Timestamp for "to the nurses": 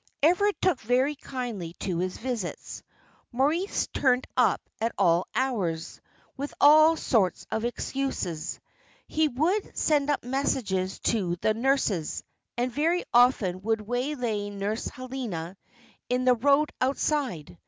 11.01-12.23